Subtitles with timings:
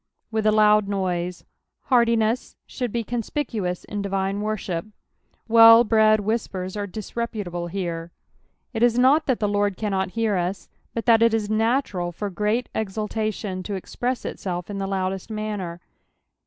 [0.31, 1.43] "With a hud noite."
[1.91, 4.91] Q^rtiness should be conspicuous in divine worshi'^
[5.47, 8.11] Well bred whispers are disreputable here.
[8.73, 12.67] It is not that the Lord cannonifsr us, but that it is natural fur great
[12.73, 15.81] einltation to express itself in the loudest manner.